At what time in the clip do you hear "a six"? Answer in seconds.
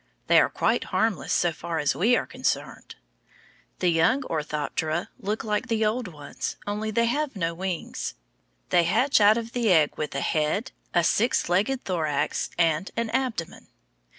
10.91-11.49